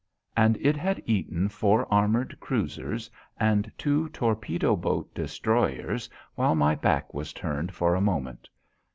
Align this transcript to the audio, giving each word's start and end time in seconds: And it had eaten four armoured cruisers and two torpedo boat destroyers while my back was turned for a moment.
And 0.35 0.57
it 0.61 0.75
had 0.75 1.03
eaten 1.05 1.47
four 1.47 1.85
armoured 1.93 2.39
cruisers 2.39 3.07
and 3.37 3.71
two 3.77 4.09
torpedo 4.09 4.75
boat 4.75 5.13
destroyers 5.13 6.09
while 6.33 6.55
my 6.55 6.73
back 6.73 7.13
was 7.13 7.31
turned 7.33 7.75
for 7.75 7.93
a 7.93 8.01
moment. 8.01 8.49